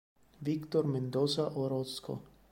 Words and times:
Víctor 0.41 0.87
Mendoza 0.89 1.45
Orozco 1.61 2.23